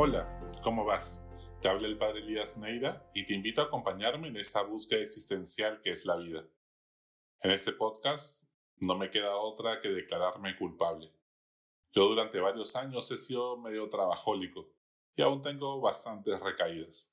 [0.00, 1.26] Hola, ¿cómo vas?
[1.60, 5.80] Te habla el padre Elías Neira y te invito a acompañarme en esta búsqueda existencial
[5.80, 6.46] que es la vida.
[7.40, 11.12] En este podcast no me queda otra que declararme culpable.
[11.90, 14.68] Yo durante varios años he sido medio trabajólico
[15.16, 17.12] y aún tengo bastantes recaídas.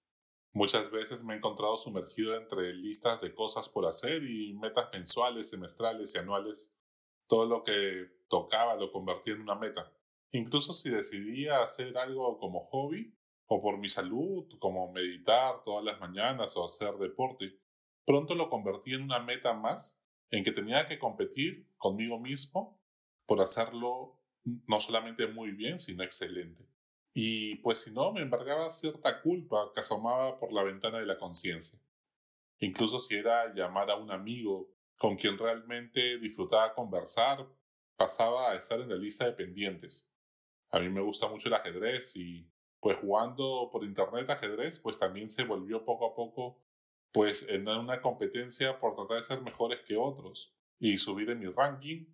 [0.54, 5.50] Muchas veces me he encontrado sumergido entre listas de cosas por hacer y metas mensuales,
[5.50, 6.80] semestrales y anuales.
[7.26, 9.92] Todo lo que tocaba lo convertía en una meta.
[10.32, 13.16] Incluso si decidía hacer algo como hobby
[13.48, 17.60] o por mi salud, como meditar todas las mañanas o hacer deporte,
[18.06, 22.82] pronto lo convertí en una meta más en que tenía que competir conmigo mismo
[23.26, 26.68] por hacerlo no solamente muy bien, sino excelente.
[27.14, 31.18] Y pues si no, me embargaba cierta culpa que asomaba por la ventana de la
[31.18, 31.80] conciencia.
[32.60, 37.48] Incluso si era llamar a un amigo con quien realmente disfrutaba conversar,
[37.96, 40.12] pasaba a estar en la lista de pendientes.
[40.72, 42.50] A mí me gusta mucho el ajedrez y
[42.80, 46.62] pues jugando por internet ajedrez, pues también se volvió poco a poco
[47.12, 51.48] pues en una competencia por tratar de ser mejores que otros y subir en mi
[51.48, 52.06] ranking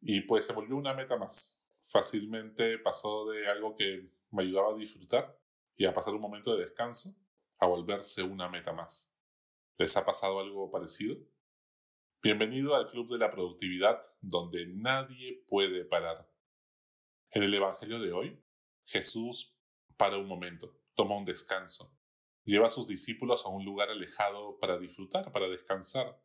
[0.00, 1.60] y pues se volvió una meta más.
[1.82, 5.38] Fácilmente pasó de algo que me ayudaba a disfrutar
[5.76, 7.16] y a pasar un momento de descanso
[7.58, 9.12] a volverse una meta más.
[9.76, 11.16] ¿Les ha pasado algo parecido?
[12.22, 16.33] Bienvenido al Club de la Productividad, donde nadie puede parar.
[17.34, 18.40] En el Evangelio de hoy,
[18.86, 19.58] Jesús
[19.96, 21.92] para un momento, toma un descanso,
[22.44, 26.16] lleva a sus discípulos a un lugar alejado para disfrutar, para descansar.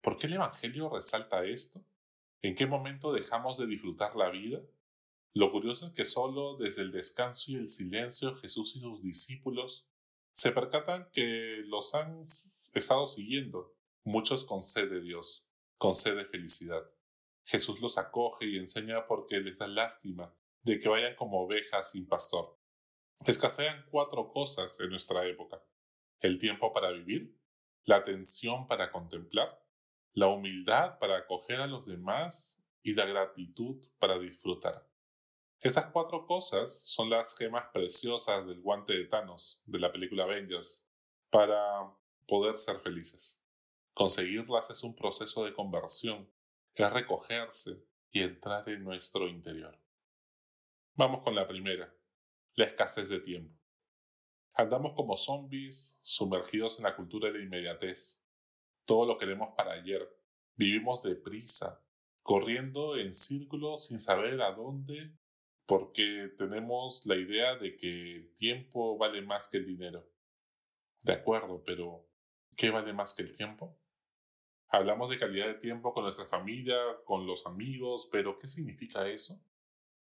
[0.00, 1.84] ¿Por qué el Evangelio resalta esto?
[2.42, 4.62] ¿En qué momento dejamos de disfrutar la vida?
[5.34, 9.90] Lo curioso es que solo desde el descanso y el silencio Jesús y sus discípulos
[10.32, 13.74] se percatan que los han estado siguiendo,
[14.04, 15.44] muchos con sed de Dios,
[15.76, 16.88] con sed de felicidad.
[17.46, 22.08] Jesús los acoge y enseña porque les da lástima de que vayan como ovejas sin
[22.08, 22.58] pastor.
[23.24, 25.62] Escasean cuatro cosas en nuestra época.
[26.18, 27.38] El tiempo para vivir,
[27.84, 29.64] la atención para contemplar,
[30.12, 34.84] la humildad para acoger a los demás y la gratitud para disfrutar.
[35.60, 40.90] Estas cuatro cosas son las gemas preciosas del guante de Thanos de la película Avengers
[41.30, 41.94] para
[42.26, 43.40] poder ser felices.
[43.94, 46.28] Conseguirlas es un proceso de conversión
[46.84, 49.78] es recogerse y entrar en nuestro interior.
[50.94, 51.92] Vamos con la primera,
[52.54, 53.58] la escasez de tiempo.
[54.54, 58.22] Andamos como zombies sumergidos en la cultura de la inmediatez.
[58.84, 60.06] Todo lo queremos para ayer.
[60.54, 61.82] Vivimos deprisa,
[62.22, 65.14] corriendo en círculos sin saber a dónde,
[65.66, 70.08] porque tenemos la idea de que el tiempo vale más que el dinero.
[71.02, 72.08] De acuerdo, pero
[72.56, 73.78] ¿qué vale más que el tiempo?
[74.68, 79.40] Hablamos de calidad de tiempo con nuestra familia, con los amigos, pero ¿qué significa eso?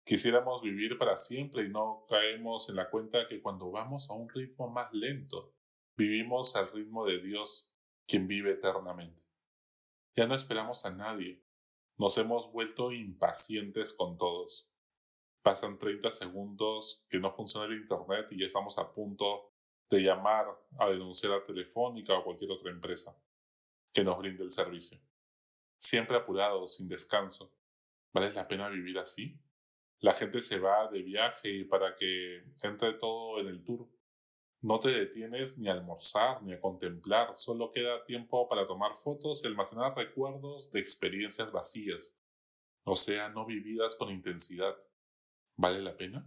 [0.05, 4.29] Quisiéramos vivir para siempre y no caemos en la cuenta que cuando vamos a un
[4.29, 5.53] ritmo más lento,
[5.97, 7.75] vivimos al ritmo de Dios,
[8.07, 9.21] quien vive eternamente.
[10.15, 11.43] Ya no esperamos a nadie,
[11.97, 14.71] nos hemos vuelto impacientes con todos.
[15.43, 19.53] Pasan 30 segundos que no funciona el Internet y ya estamos a punto
[19.91, 20.47] de llamar
[20.79, 23.19] a denunciar a Telefónica o cualquier otra empresa
[23.95, 24.99] que nos brinde el servicio.
[25.79, 27.55] Siempre apurado, sin descanso.
[28.13, 29.39] ¿Vale la pena vivir así?
[30.01, 33.89] La gente se va de viaje y para que entre todo en el tour.
[34.61, 39.45] No te detienes ni a almorzar ni a contemplar, solo queda tiempo para tomar fotos
[39.45, 42.17] y almacenar recuerdos de experiencias vacías,
[42.85, 44.75] o sea, no vividas con intensidad.
[45.57, 46.27] ¿Vale la pena?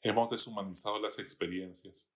[0.00, 2.11] Hemos deshumanizado las experiencias.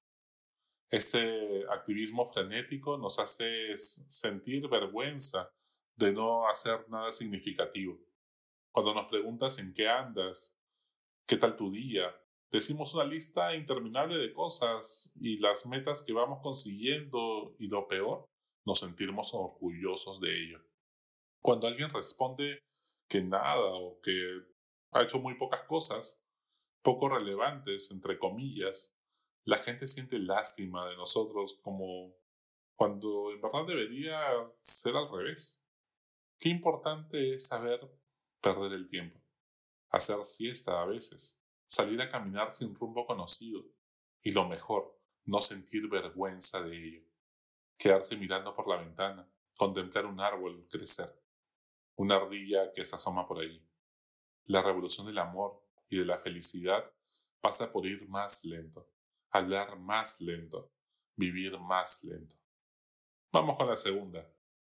[0.90, 5.50] Este activismo frenético nos hace sentir vergüenza
[5.96, 7.98] de no hacer nada significativo.
[8.72, 10.56] Cuando nos preguntas en qué andas,
[11.26, 12.14] qué tal tu día,
[12.50, 18.26] decimos una lista interminable de cosas y las metas que vamos consiguiendo y lo peor,
[18.64, 20.60] nos sentimos orgullosos de ello.
[21.42, 22.60] Cuando alguien responde
[23.08, 24.42] que nada o que
[24.92, 26.20] ha hecho muy pocas cosas,
[26.82, 28.95] poco relevantes, entre comillas,
[29.46, 32.16] la gente siente lástima de nosotros como
[32.74, 34.20] cuando en verdad debería
[34.58, 35.64] ser al revés.
[36.38, 37.80] Qué importante es saber
[38.40, 39.20] perder el tiempo,
[39.88, 41.38] hacer siesta a veces,
[41.68, 43.64] salir a caminar sin rumbo conocido
[44.20, 47.02] y lo mejor, no sentir vergüenza de ello,
[47.78, 51.22] quedarse mirando por la ventana, contemplar un árbol crecer,
[51.94, 53.64] una ardilla que se asoma por ahí.
[54.46, 56.92] La revolución del amor y de la felicidad
[57.40, 58.90] pasa por ir más lento,
[59.36, 60.72] hablar más lento,
[61.16, 62.36] vivir más lento.
[63.32, 64.30] Vamos con la segunda,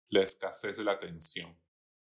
[0.10, 1.58] la escasez de la atención.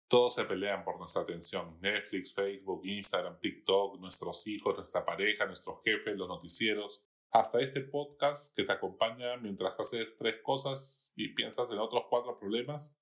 [0.08, 1.78] Todos se pelean por nuestra atención.
[1.80, 7.02] Netflix, Facebook, Instagram, TikTok, nuestros hijos, nuestra pareja, nuestros jefes, los noticieros.
[7.30, 12.38] Hasta este podcast que te acompaña mientras haces tres cosas y piensas en otros cuatro
[12.38, 12.96] problemas,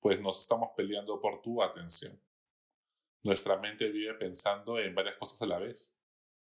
[0.00, 2.20] pues nos estamos peleando por tu atención.
[3.22, 5.97] Nuestra mente vive pensando en varias cosas a la vez.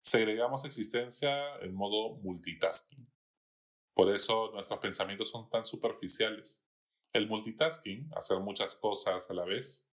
[0.03, 3.09] Segregamos existencia en modo multitasking.
[3.95, 6.65] Por eso nuestros pensamientos son tan superficiales.
[7.13, 9.89] El multitasking, hacer muchas cosas a la vez,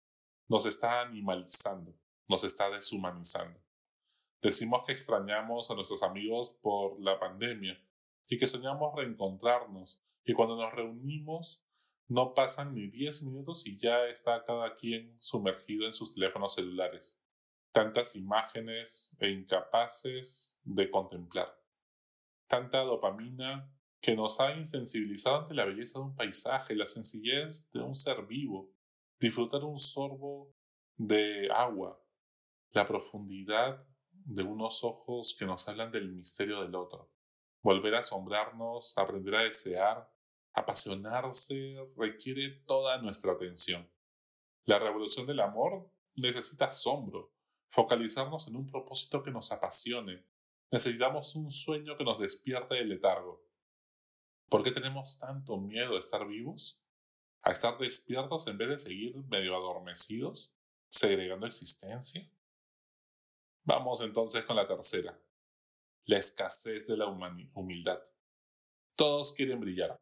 [0.47, 1.97] nos está animalizando,
[2.27, 3.59] nos está deshumanizando.
[4.41, 7.81] Decimos que extrañamos a nuestros amigos por la pandemia
[8.27, 11.65] y que soñamos reencontrarnos y cuando nos reunimos
[12.07, 17.24] no pasan ni 10 minutos y ya está cada quien sumergido en sus teléfonos celulares.
[17.75, 21.53] Tantas imágenes e incapaces de contemplar.
[22.47, 23.69] Tanta dopamina
[23.99, 28.25] que nos ha insensibilizado ante la belleza de un paisaje, la sencillez de un ser
[28.27, 28.73] vivo,
[29.19, 30.55] disfrutar un sorbo
[30.95, 32.01] de agua,
[32.71, 37.11] la profundidad de unos ojos que nos hablan del misterio del otro,
[37.61, 40.09] volver a asombrarnos, aprender a desear,
[40.53, 43.91] apasionarse, requiere toda nuestra atención.
[44.63, 47.34] La revolución del amor necesita asombro,
[47.69, 50.23] focalizarnos en un propósito que nos apasione.
[50.71, 53.45] Necesitamos un sueño que nos despierte del letargo.
[54.49, 56.81] ¿Por qué tenemos tanto miedo a estar vivos?
[57.41, 60.53] ¿A estar despiertos en vez de seguir medio adormecidos,
[60.89, 62.29] segregando existencia?
[63.63, 65.19] Vamos entonces con la tercera.
[66.05, 67.99] La escasez de la humildad.
[68.95, 69.99] Todos quieren brillar,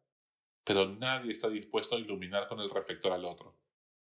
[0.62, 3.56] pero nadie está dispuesto a iluminar con el reflector al otro.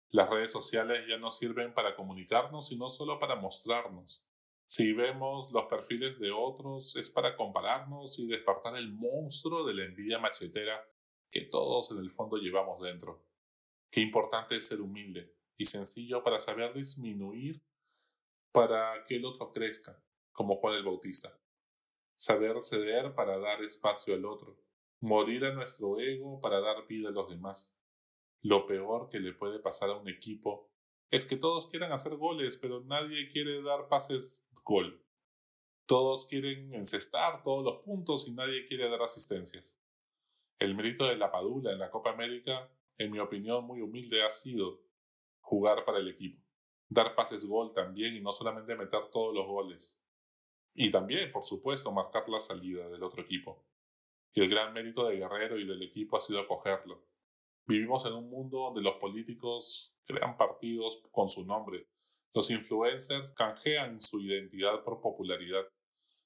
[0.09, 4.25] Las redes sociales ya no sirven para comunicarnos, sino solo para mostrarnos.
[4.65, 9.85] Si vemos los perfiles de otros es para compararnos y despertar el monstruo de la
[9.85, 10.85] envidia machetera
[11.29, 13.25] que todos en el fondo llevamos dentro.
[13.89, 17.63] Qué importante es ser humilde y sencillo para saber disminuir
[18.51, 20.01] para que el otro crezca,
[20.31, 21.39] como Juan el Bautista.
[22.17, 24.59] Saber ceder para dar espacio al otro.
[24.99, 27.79] Morir a nuestro ego para dar vida a los demás.
[28.41, 30.69] Lo peor que le puede pasar a un equipo
[31.09, 35.03] es que todos quieran hacer goles, pero nadie quiere dar pases gol.
[35.85, 39.79] Todos quieren encestar todos los puntos y nadie quiere dar asistencias.
[40.59, 44.31] El mérito de la Padula en la Copa América, en mi opinión muy humilde, ha
[44.31, 44.81] sido
[45.39, 46.43] jugar para el equipo.
[46.89, 50.01] Dar pases gol también y no solamente meter todos los goles.
[50.73, 53.65] Y también, por supuesto, marcar la salida del otro equipo.
[54.33, 57.03] Y el gran mérito de Guerrero y del equipo ha sido acogerlo.
[57.67, 61.89] Vivimos en un mundo donde los políticos crean partidos con su nombre.
[62.33, 65.65] Los influencers canjean su identidad por popularidad.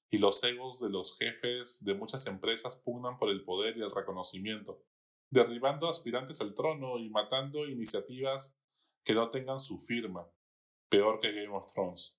[0.08, 3.90] Y los egos de los jefes de muchas empresas pugnan por el poder y el
[3.90, 4.84] reconocimiento,
[5.30, 8.56] derribando aspirantes al trono y matando iniciativas
[9.04, 10.30] que no tengan su firma,
[10.88, 12.16] peor que Game of Thrones.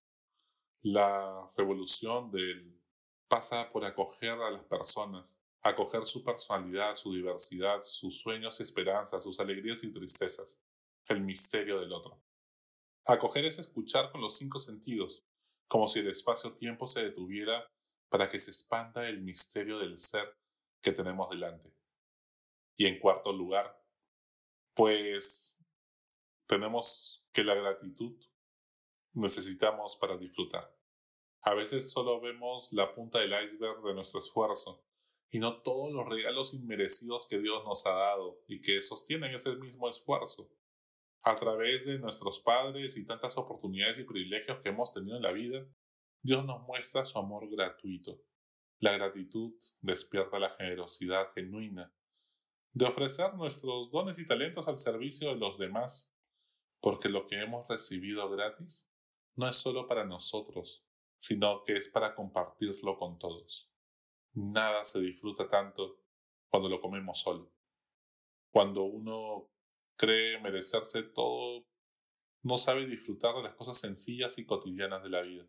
[0.81, 2.81] La revolución del
[3.29, 9.39] pasa por acoger a las personas, acoger su personalidad, su diversidad, sus sueños, esperanzas, sus
[9.39, 10.59] alegrías y tristezas
[11.07, 12.21] el misterio del otro.
[13.05, 15.25] Acoger es escuchar con los cinco sentidos,
[15.67, 17.69] como si el espacio-tiempo se detuviera
[18.09, 20.37] para que se expanda el misterio del ser
[20.81, 21.73] que tenemos delante.
[22.77, 23.81] Y en cuarto lugar,
[24.73, 25.61] pues
[26.45, 28.15] tenemos que la gratitud
[29.13, 30.73] necesitamos para disfrutar.
[31.41, 34.85] A veces solo vemos la punta del iceberg de nuestro esfuerzo
[35.33, 39.55] y no todos los regalos inmerecidos que Dios nos ha dado y que sostienen ese
[39.55, 40.47] mismo esfuerzo
[41.23, 45.31] a través de nuestros padres y tantas oportunidades y privilegios que hemos tenido en la
[45.31, 45.65] vida,
[46.21, 48.21] Dios nos muestra su amor gratuito.
[48.77, 51.91] La gratitud despierta la generosidad genuina
[52.71, 56.15] de ofrecer nuestros dones y talentos al servicio de los demás,
[56.79, 58.87] porque lo que hemos recibido gratis
[59.35, 60.85] no es solo para nosotros,
[61.17, 63.72] sino que es para compartirlo con todos.
[64.33, 65.99] Nada se disfruta tanto
[66.47, 67.51] cuando lo comemos solo.
[68.51, 69.49] Cuando uno
[69.95, 71.65] cree merecerse todo,
[72.41, 75.45] no sabe disfrutar de las cosas sencillas y cotidianas de la vida.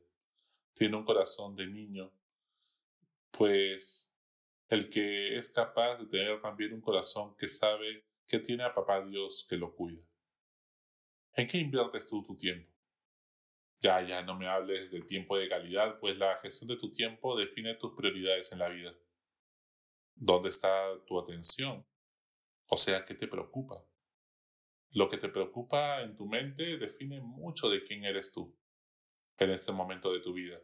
[0.74, 2.12] Tiene un corazón de niño,
[3.30, 4.14] pues
[4.68, 9.04] el que es capaz de tener también un corazón que sabe que tiene a papá
[9.04, 10.02] Dios que lo cuida.
[11.34, 12.73] ¿En qué inviertes tú tu tiempo?
[13.84, 17.36] Ya, ya, no me hables de tiempo de calidad, pues la gestión de tu tiempo
[17.36, 18.94] define tus prioridades en la vida.
[20.14, 21.86] ¿Dónde está tu atención?
[22.68, 23.84] O sea, ¿qué te preocupa?
[24.92, 28.58] Lo que te preocupa en tu mente define mucho de quién eres tú
[29.36, 30.58] en este momento de tu vida.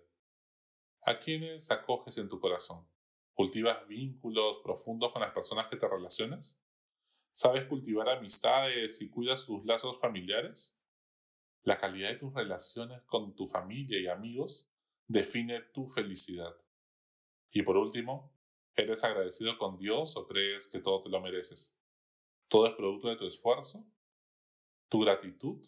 [1.02, 2.88] ¿A quiénes acoges en tu corazón?
[3.34, 6.58] ¿Cultivas vínculos profundos con las personas que te relacionas?
[7.32, 10.74] ¿Sabes cultivar amistades y cuidas tus lazos familiares?
[11.62, 14.68] La calidad de tus relaciones con tu familia y amigos
[15.06, 16.56] define tu felicidad.
[17.50, 18.32] Y por último,
[18.76, 21.76] ¿eres agradecido con Dios o crees que todo te lo mereces?
[22.48, 23.84] Todo es producto de tu esfuerzo.
[24.88, 25.64] Tu gratitud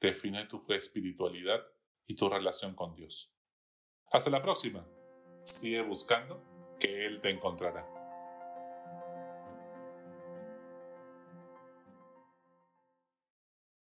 [0.00, 1.64] define tu espiritualidad
[2.06, 3.32] y tu relación con Dios.
[4.10, 4.86] Hasta la próxima.
[5.44, 6.42] Sigue buscando
[6.78, 8.03] que Él te encontrará.